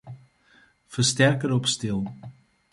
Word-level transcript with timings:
Fersterker 0.93 1.51
op 1.59 1.65
stil. 1.73 2.01